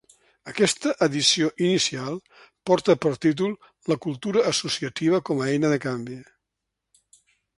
Aquesta 0.51 0.93
edició 1.07 1.49
inicial 1.65 2.17
porta 2.69 2.95
per 3.05 3.11
títol 3.27 3.53
La 3.93 3.99
cultura 4.07 4.45
associativa 4.55 5.23
com 5.31 5.43
a 5.45 5.51
eina 5.53 5.73
de 5.75 5.81
canvi. 5.87 6.19